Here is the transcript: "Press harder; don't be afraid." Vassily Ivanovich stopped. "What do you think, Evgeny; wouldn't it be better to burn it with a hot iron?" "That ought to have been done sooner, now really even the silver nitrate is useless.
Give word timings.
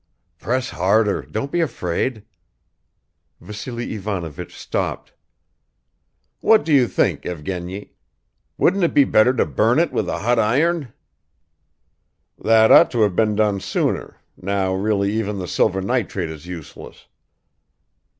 "Press 0.39 0.71
harder; 0.71 1.21
don't 1.21 1.51
be 1.51 1.59
afraid." 1.59 2.23
Vassily 3.39 3.93
Ivanovich 3.93 4.57
stopped. 4.57 5.13
"What 6.39 6.65
do 6.65 6.73
you 6.73 6.87
think, 6.87 7.23
Evgeny; 7.23 7.91
wouldn't 8.57 8.83
it 8.83 8.95
be 8.95 9.03
better 9.03 9.31
to 9.31 9.45
burn 9.45 9.77
it 9.77 9.91
with 9.93 10.09
a 10.09 10.17
hot 10.17 10.39
iron?" 10.39 10.91
"That 12.39 12.71
ought 12.71 12.89
to 12.93 13.03
have 13.03 13.15
been 13.15 13.35
done 13.35 13.59
sooner, 13.59 14.17
now 14.35 14.73
really 14.73 15.11
even 15.11 15.37
the 15.37 15.47
silver 15.47 15.83
nitrate 15.83 16.31
is 16.31 16.47
useless. 16.47 17.05